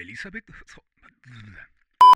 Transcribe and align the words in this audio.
Elizabeth... 0.00 0.44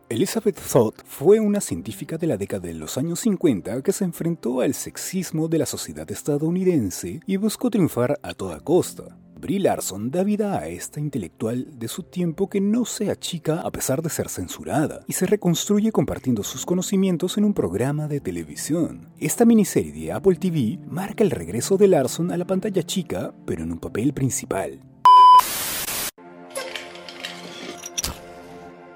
Elizabeth 0.08 0.58
Zott 0.58 1.04
fue 1.04 1.38
una 1.38 1.60
científica 1.60 2.16
de 2.16 2.26
la 2.26 2.38
década 2.38 2.68
de 2.68 2.74
los 2.74 2.96
años 2.96 3.20
50 3.20 3.82
que 3.82 3.92
se 3.92 4.04
enfrentó 4.04 4.62
al 4.62 4.72
sexismo 4.72 5.48
de 5.48 5.58
la 5.58 5.66
sociedad 5.66 6.10
estadounidense 6.10 7.20
y 7.26 7.36
buscó 7.36 7.70
triunfar 7.70 8.18
a 8.22 8.32
toda 8.32 8.60
costa. 8.60 9.18
Brie 9.38 9.60
Larson 9.60 10.10
da 10.10 10.24
vida 10.24 10.58
a 10.58 10.68
esta 10.68 10.98
intelectual 10.98 11.78
de 11.78 11.88
su 11.88 12.04
tiempo 12.04 12.48
que 12.48 12.62
no 12.62 12.86
se 12.86 13.10
achica 13.10 13.60
a 13.60 13.70
pesar 13.70 14.00
de 14.00 14.08
ser 14.08 14.30
censurada 14.30 15.04
y 15.06 15.12
se 15.12 15.26
reconstruye 15.26 15.92
compartiendo 15.92 16.42
sus 16.42 16.64
conocimientos 16.64 17.36
en 17.36 17.44
un 17.44 17.52
programa 17.52 18.08
de 18.08 18.20
televisión. 18.20 19.12
Esta 19.18 19.44
miniserie 19.44 19.92
de 19.92 20.12
Apple 20.12 20.36
TV 20.36 20.78
marca 20.86 21.22
el 21.22 21.30
regreso 21.30 21.76
de 21.76 21.88
Larson 21.88 22.30
a 22.30 22.38
la 22.38 22.46
pantalla 22.46 22.82
chica, 22.82 23.34
pero 23.44 23.62
en 23.62 23.72
un 23.72 23.78
papel 23.78 24.14
principal. 24.14 24.80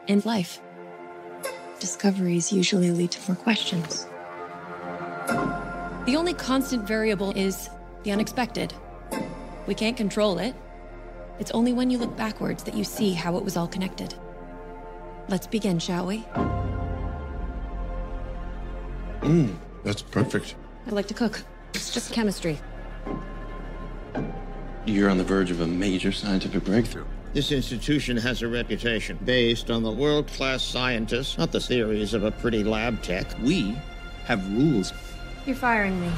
In 0.09 0.23
life, 0.25 0.59
discoveries 1.81 2.51
usually 2.51 2.91
lead 2.91 3.11
to 3.11 3.31
more 3.31 3.37
questions. 3.37 4.07
The 6.07 6.15
only 6.17 6.33
constant 6.33 6.89
variable 6.89 7.33
is 7.33 7.69
the 8.05 8.13
unexpected. 8.13 8.73
We 9.67 9.75
can't 9.75 9.99
control 9.99 10.39
it. 10.39 10.55
It's 11.39 11.51
only 11.51 11.75
when 11.75 11.91
you 11.91 11.99
look 11.99 12.17
backwards 12.17 12.65
that 12.65 12.73
you 12.73 12.85
see 12.85 13.13
how 13.13 13.37
it 13.37 13.45
was 13.45 13.59
all 13.59 13.69
connected. 13.69 14.15
Let's 15.29 15.47
begin, 15.47 15.79
shall 15.79 16.07
we? 16.07 16.25
Mmm, 19.21 19.55
that's 19.85 20.01
perfect. 20.01 20.55
I 20.87 20.91
like 20.91 21.09
to 21.09 21.15
cook. 21.15 21.43
It's 21.75 21.93
just 21.93 22.15
chemistry. 22.15 22.59
You're 24.87 25.11
on 25.11 25.19
the 25.19 25.25
verge 25.25 25.51
of 25.51 25.61
a 25.61 25.67
major 25.67 26.13
scientific 26.13 26.65
breakthrough. 26.65 27.05
This 27.35 27.53
institution 27.53 28.17
has 28.17 28.43
a 28.43 28.49
reputation 28.49 29.19
based 29.25 29.71
on 29.71 29.83
the 29.83 29.91
world 29.91 30.27
class 30.29 30.63
scientists, 30.63 31.37
not 31.37 31.53
the 31.53 31.61
theories 31.61 32.15
of 32.15 32.25
a 32.25 32.31
pretty 32.31 32.65
lab 32.65 33.03
tech. 33.03 33.27
We 33.45 33.77
have 34.25 34.41
rules. 34.57 34.95
You're 35.47 35.55
firing 35.55 36.01
me. 36.01 36.11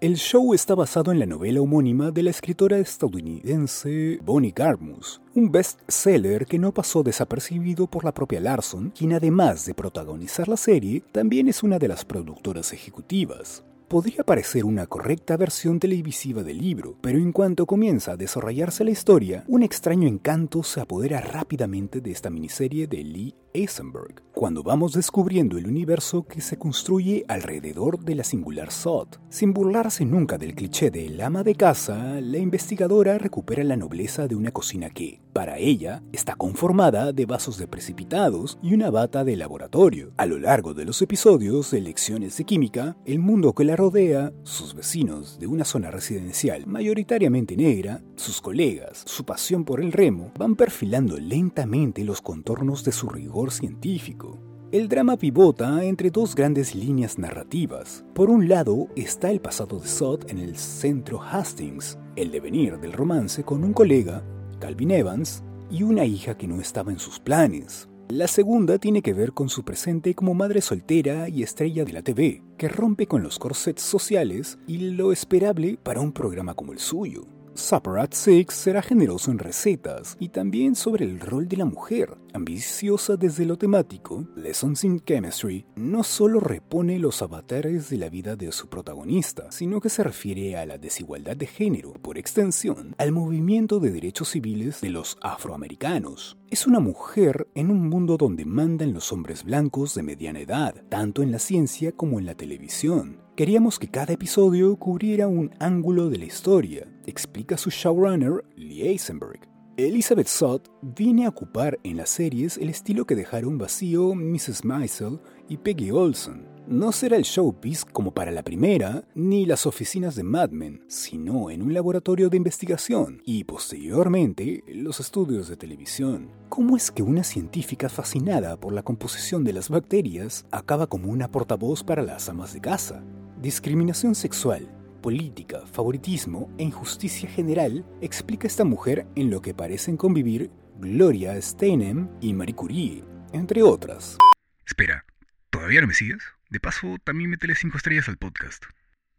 El 0.00 0.16
show 0.16 0.54
está 0.54 0.74
basado 0.76 1.10
en 1.12 1.18
la 1.18 1.26
novela 1.26 1.60
homónima 1.60 2.10
de 2.10 2.22
la 2.22 2.30
escritora 2.30 2.78
estadounidense 2.78 4.20
Bonnie 4.22 4.52
Garmus, 4.54 5.20
un 5.34 5.50
bestseller 5.50 6.46
que 6.46 6.58
no 6.58 6.72
pasó 6.72 7.02
desapercibido 7.02 7.88
por 7.88 8.04
la 8.04 8.12
propia 8.12 8.40
Larson, 8.40 8.90
quien 8.90 9.12
además 9.12 9.66
de 9.66 9.74
protagonizar 9.74 10.46
la 10.46 10.56
serie, 10.56 11.02
también 11.10 11.48
es 11.48 11.64
una 11.64 11.80
de 11.80 11.88
las 11.88 12.04
productoras 12.04 12.72
ejecutivas 12.72 13.64
podría 13.88 14.22
parecer 14.22 14.64
una 14.64 14.86
correcta 14.86 15.36
versión 15.36 15.80
televisiva 15.80 16.42
del 16.42 16.58
libro, 16.58 16.96
pero 17.00 17.18
en 17.18 17.32
cuanto 17.32 17.66
comienza 17.66 18.12
a 18.12 18.16
desarrollarse 18.16 18.84
la 18.84 18.90
historia, 18.90 19.44
un 19.48 19.62
extraño 19.62 20.06
encanto 20.06 20.62
se 20.62 20.80
apodera 20.80 21.20
rápidamente 21.20 22.00
de 22.00 22.12
esta 22.12 22.30
miniserie 22.30 22.86
de 22.86 23.02
Lee 23.02 23.34
Eisenberg, 23.54 24.22
cuando 24.38 24.62
vamos 24.62 24.92
descubriendo 24.92 25.58
el 25.58 25.66
universo 25.66 26.22
que 26.22 26.40
se 26.40 26.56
construye 26.56 27.24
alrededor 27.26 27.98
de 28.04 28.14
la 28.14 28.22
singular 28.22 28.70
Sod. 28.70 29.08
Sin 29.30 29.52
burlarse 29.52 30.04
nunca 30.04 30.38
del 30.38 30.54
cliché 30.54 30.92
del 30.92 31.20
ama 31.20 31.42
de 31.42 31.56
casa, 31.56 32.20
la 32.20 32.38
investigadora 32.38 33.18
recupera 33.18 33.64
la 33.64 33.76
nobleza 33.76 34.28
de 34.28 34.36
una 34.36 34.52
cocina 34.52 34.90
que, 34.90 35.20
para 35.32 35.58
ella, 35.58 36.04
está 36.12 36.36
conformada 36.36 37.12
de 37.12 37.26
vasos 37.26 37.58
de 37.58 37.66
precipitados 37.66 38.60
y 38.62 38.74
una 38.74 38.90
bata 38.90 39.24
de 39.24 39.34
laboratorio. 39.34 40.12
A 40.16 40.26
lo 40.26 40.38
largo 40.38 40.72
de 40.72 40.84
los 40.84 41.02
episodios 41.02 41.72
de 41.72 41.80
lecciones 41.80 42.36
de 42.36 42.44
química, 42.44 42.96
el 43.06 43.18
mundo 43.18 43.52
que 43.56 43.64
la 43.64 43.74
rodea, 43.74 44.32
sus 44.44 44.72
vecinos 44.72 45.40
de 45.40 45.48
una 45.48 45.64
zona 45.64 45.90
residencial 45.90 46.64
mayoritariamente 46.68 47.56
negra, 47.56 48.04
sus 48.14 48.40
colegas, 48.40 49.02
su 49.04 49.24
pasión 49.24 49.64
por 49.64 49.80
el 49.80 49.90
remo, 49.90 50.30
van 50.38 50.54
perfilando 50.54 51.18
lentamente 51.18 52.04
los 52.04 52.22
contornos 52.22 52.84
de 52.84 52.92
su 52.92 53.08
rigor 53.08 53.50
científico. 53.50 54.27
El 54.70 54.86
drama 54.86 55.16
pivota 55.16 55.82
entre 55.82 56.10
dos 56.10 56.34
grandes 56.34 56.74
líneas 56.74 57.18
narrativas. 57.18 58.04
Por 58.14 58.28
un 58.28 58.50
lado 58.50 58.88
está 58.96 59.30
el 59.30 59.40
pasado 59.40 59.80
de 59.80 59.88
Sod 59.88 60.28
en 60.28 60.36
el 60.36 60.58
centro 60.58 61.22
Hastings, 61.22 61.98
el 62.16 62.30
devenir 62.30 62.78
del 62.78 62.92
romance 62.92 63.44
con 63.44 63.64
un 63.64 63.72
colega, 63.72 64.22
Calvin 64.60 64.90
Evans, 64.90 65.42
y 65.70 65.84
una 65.84 66.04
hija 66.04 66.36
que 66.36 66.46
no 66.46 66.60
estaba 66.60 66.92
en 66.92 66.98
sus 66.98 67.18
planes. 67.18 67.88
La 68.10 68.28
segunda 68.28 68.76
tiene 68.76 69.00
que 69.00 69.14
ver 69.14 69.32
con 69.32 69.48
su 69.48 69.64
presente 69.64 70.14
como 70.14 70.34
madre 70.34 70.60
soltera 70.60 71.30
y 71.30 71.42
estrella 71.42 71.86
de 71.86 71.92
la 71.94 72.02
TV, 72.02 72.42
que 72.58 72.68
rompe 72.68 73.06
con 73.06 73.22
los 73.22 73.38
corsets 73.38 73.80
sociales 73.80 74.58
y 74.66 74.90
lo 74.90 75.12
esperable 75.12 75.78
para 75.82 76.02
un 76.02 76.12
programa 76.12 76.52
como 76.52 76.74
el 76.74 76.78
suyo. 76.78 77.22
Supper 77.58 77.98
at 77.98 78.12
Six 78.12 78.54
será 78.54 78.82
generoso 78.82 79.32
en 79.32 79.40
recetas 79.40 80.16
y 80.20 80.28
también 80.28 80.76
sobre 80.76 81.04
el 81.04 81.18
rol 81.18 81.48
de 81.48 81.56
la 81.56 81.64
mujer. 81.64 82.16
Ambiciosa 82.32 83.16
desde 83.16 83.44
lo 83.44 83.58
temático, 83.58 84.28
Lessons 84.36 84.84
in 84.84 85.00
Chemistry 85.00 85.66
no 85.74 86.04
solo 86.04 86.38
repone 86.38 87.00
los 87.00 87.20
avatares 87.20 87.90
de 87.90 87.96
la 87.98 88.10
vida 88.10 88.36
de 88.36 88.52
su 88.52 88.68
protagonista, 88.68 89.50
sino 89.50 89.80
que 89.80 89.88
se 89.88 90.04
refiere 90.04 90.56
a 90.56 90.66
la 90.66 90.78
desigualdad 90.78 91.36
de 91.36 91.48
género, 91.48 91.94
por 91.94 92.16
extensión, 92.16 92.94
al 92.96 93.10
movimiento 93.10 93.80
de 93.80 93.90
derechos 93.90 94.28
civiles 94.28 94.80
de 94.80 94.90
los 94.90 95.18
afroamericanos. 95.20 96.37
Es 96.50 96.66
una 96.66 96.80
mujer 96.80 97.46
en 97.54 97.70
un 97.70 97.90
mundo 97.90 98.16
donde 98.16 98.46
mandan 98.46 98.94
los 98.94 99.12
hombres 99.12 99.44
blancos 99.44 99.94
de 99.94 100.02
mediana 100.02 100.40
edad, 100.40 100.82
tanto 100.88 101.22
en 101.22 101.30
la 101.30 101.38
ciencia 101.38 101.92
como 101.92 102.18
en 102.18 102.24
la 102.24 102.34
televisión. 102.34 103.20
Queríamos 103.36 103.78
que 103.78 103.90
cada 103.90 104.14
episodio 104.14 104.74
cubriera 104.76 105.28
un 105.28 105.50
ángulo 105.60 106.08
de 106.08 106.16
la 106.16 106.24
historia, 106.24 106.88
explica 107.04 107.58
su 107.58 107.68
showrunner 107.68 108.44
Lee 108.56 108.88
Eisenberg. 108.88 109.40
Elizabeth 109.76 110.26
Sott 110.26 110.70
viene 110.80 111.26
a 111.26 111.28
ocupar 111.28 111.78
en 111.84 111.98
las 111.98 112.08
series 112.08 112.56
el 112.56 112.70
estilo 112.70 113.04
que 113.04 113.14
dejaron 113.14 113.58
vacío 113.58 114.14
Mrs. 114.14 114.64
Maisel 114.64 115.20
y 115.50 115.58
Peggy 115.58 115.90
Olson. 115.90 116.57
No 116.70 116.92
será 116.92 117.16
el 117.16 117.22
showpiece 117.22 117.86
como 117.90 118.12
para 118.12 118.30
la 118.30 118.42
primera, 118.42 119.02
ni 119.14 119.46
las 119.46 119.64
oficinas 119.64 120.16
de 120.16 120.22
Mad 120.22 120.50
Men, 120.50 120.84
sino 120.86 121.48
en 121.48 121.62
un 121.62 121.72
laboratorio 121.72 122.28
de 122.28 122.36
investigación 122.36 123.22
y 123.24 123.44
posteriormente 123.44 124.62
los 124.66 125.00
estudios 125.00 125.48
de 125.48 125.56
televisión. 125.56 126.30
¿Cómo 126.50 126.76
es 126.76 126.90
que 126.90 127.02
una 127.02 127.24
científica 127.24 127.88
fascinada 127.88 128.58
por 128.58 128.74
la 128.74 128.82
composición 128.82 129.44
de 129.44 129.54
las 129.54 129.70
bacterias 129.70 130.44
acaba 130.50 130.88
como 130.88 131.10
una 131.10 131.30
portavoz 131.30 131.82
para 131.82 132.02
las 132.02 132.28
amas 132.28 132.52
de 132.52 132.60
casa? 132.60 133.02
Discriminación 133.40 134.14
sexual, 134.14 134.68
política, 135.00 135.62
favoritismo 135.72 136.50
e 136.58 136.64
injusticia 136.64 137.30
general 137.30 137.86
explica 138.02 138.46
esta 138.46 138.64
mujer 138.64 139.06
en 139.16 139.30
lo 139.30 139.40
que 139.40 139.54
parecen 139.54 139.96
convivir 139.96 140.50
Gloria 140.78 141.40
Steinem 141.40 142.10
y 142.20 142.34
Marie 142.34 142.54
Curie, 142.54 143.04
entre 143.32 143.62
otras. 143.62 144.18
Espera, 144.66 145.06
¿todavía 145.48 145.80
no 145.80 145.86
me 145.86 145.94
sigues? 145.94 146.37
De 146.48 146.60
paso, 146.60 146.96
también 147.04 147.30
métele 147.30 147.54
5 147.54 147.76
estrellas 147.76 148.08
al 148.08 148.16
podcast. 148.16 148.64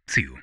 Sigo. 0.07 0.37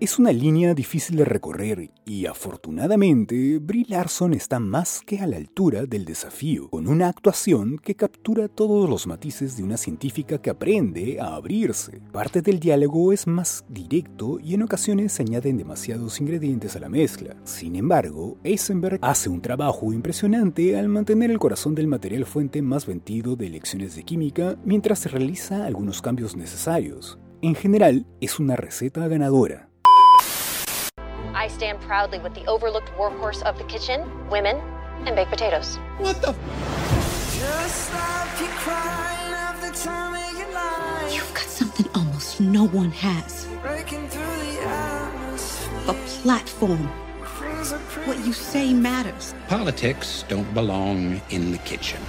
Es 0.00 0.20
una 0.20 0.30
línea 0.30 0.74
difícil 0.74 1.16
de 1.16 1.24
recorrer 1.24 1.90
y 2.06 2.26
afortunadamente 2.26 3.58
Brie 3.58 3.84
Larson 3.88 4.32
está 4.32 4.60
más 4.60 5.00
que 5.04 5.18
a 5.18 5.26
la 5.26 5.36
altura 5.36 5.86
del 5.86 6.04
desafío, 6.04 6.70
con 6.70 6.86
una 6.86 7.08
actuación 7.08 7.78
que 7.78 7.96
captura 7.96 8.46
todos 8.46 8.88
los 8.88 9.08
matices 9.08 9.56
de 9.56 9.64
una 9.64 9.76
científica 9.76 10.38
que 10.40 10.50
aprende 10.50 11.18
a 11.20 11.34
abrirse. 11.34 12.00
Parte 12.12 12.42
del 12.42 12.60
diálogo 12.60 13.12
es 13.12 13.26
más 13.26 13.64
directo 13.68 14.38
y 14.38 14.54
en 14.54 14.62
ocasiones 14.62 15.14
se 15.14 15.22
añaden 15.22 15.58
demasiados 15.58 16.20
ingredientes 16.20 16.76
a 16.76 16.80
la 16.80 16.88
mezcla. 16.88 17.34
Sin 17.42 17.74
embargo, 17.74 18.38
Eisenberg 18.44 19.00
hace 19.02 19.28
un 19.28 19.40
trabajo 19.40 19.92
impresionante 19.92 20.78
al 20.78 20.88
mantener 20.88 21.32
el 21.32 21.40
corazón 21.40 21.74
del 21.74 21.88
material 21.88 22.24
fuente 22.24 22.62
más 22.62 22.86
vendido 22.86 23.34
de 23.34 23.48
lecciones 23.48 23.96
de 23.96 24.04
química 24.04 24.56
mientras 24.64 25.00
se 25.00 25.08
realiza 25.08 25.66
algunos 25.66 26.00
cambios 26.00 26.36
necesarios. 26.36 27.18
En 27.42 27.56
general, 27.56 28.06
es 28.20 28.38
una 28.38 28.54
receta 28.54 29.08
ganadora. 29.08 29.67
I 31.34 31.48
stand 31.48 31.80
proudly 31.80 32.18
with 32.18 32.34
the 32.34 32.44
overlooked 32.46 32.90
workhorse 32.98 33.42
of 33.42 33.58
the 33.58 33.64
kitchen, 33.64 34.28
women, 34.30 34.56
and 35.06 35.14
baked 35.14 35.30
potatoes. 35.30 35.76
What 35.98 36.20
the? 36.20 36.34
You've 41.14 41.34
got 41.34 41.46
something 41.46 41.86
almost 41.94 42.40
no 42.40 42.66
one 42.66 42.90
has. 42.90 43.46
A 45.88 45.94
platform. 46.22 46.88
What 48.06 48.18
you 48.26 48.32
say 48.32 48.72
matters. 48.72 49.34
Politics 49.48 50.24
don't 50.28 50.52
belong 50.54 51.20
in 51.30 51.52
the 51.52 51.58
kitchen. 51.58 52.00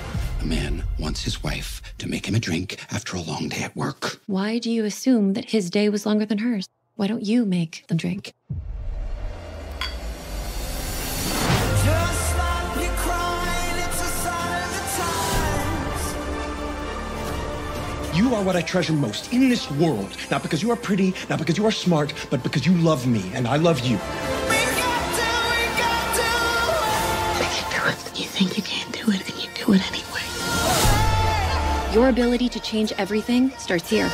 A 0.42 0.46
man 0.46 0.84
wants 0.98 1.24
his 1.24 1.44
wife 1.44 1.82
to 1.98 2.08
make 2.08 2.26
him 2.28 2.36
a 2.36 2.40
drink 2.40 2.78
after 2.92 3.18
a 3.18 3.22
long 3.22 3.50
day 3.50 3.64
at 3.64 3.76
work. 3.76 4.22
Why 4.28 4.58
do 4.58 4.72
you 4.72 4.86
assume 4.86 5.34
that 5.34 5.50
his 5.52 5.70
day 5.70 5.90
was 5.90 6.06
longer 6.06 6.26
than 6.26 6.38
hers? 6.40 6.68
Why 6.96 7.08
don't 7.08 7.24
you 7.24 7.46
make 7.46 7.86
them 7.88 7.98
drink? 7.98 8.34
You 18.20 18.36
are 18.36 18.44
what 18.44 18.58
I 18.58 18.62
treasure 18.62 18.92
most 18.92 19.32
in 19.32 19.48
this 19.48 19.72
world. 19.72 20.18
Not 20.30 20.44
because 20.44 20.62
you 20.62 20.72
are 20.72 20.76
pretty, 20.76 21.14
not 21.30 21.40
because 21.40 21.58
you 21.58 21.66
are 21.66 21.72
smart, 21.72 22.14
but 22.30 22.44
because 22.44 22.66
you 22.66 22.74
love 22.76 23.08
me 23.08 23.24
and 23.34 23.48
I 23.48 23.56
love 23.56 23.80
you. 23.80 23.96
We 23.96 24.60
got 24.76 25.08
to, 25.20 25.28
we 25.48 25.64
got 25.80 26.16
to. 26.20 26.28
But 27.40 27.48
you 27.56 27.64
do 27.72 27.82
it. 27.88 28.20
You 28.20 28.28
think 28.28 28.58
you 28.58 28.64
can't 28.64 28.92
do 28.92 29.10
it, 29.10 29.24
and 29.24 29.42
you 29.42 29.48
do 29.56 29.72
it 29.72 29.82
anyway. 29.88 30.28
Your 31.94 32.10
ability 32.10 32.50
to 32.50 32.60
change 32.60 32.92
everything 32.98 33.52
starts 33.58 33.90
here. 33.90 34.12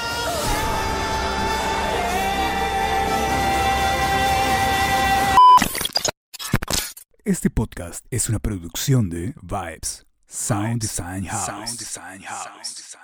Este 7.25 7.49
podcast 7.49 8.05
es 8.11 8.29
una 8.29 8.37
producción 8.37 9.09
de 9.09 9.33
Vibes, 9.41 10.05
Sound 10.27 10.79
Design 10.79 11.23
House. 11.23 11.47
Sound 11.47 11.79
Design 11.79 12.21
House. 12.21 12.95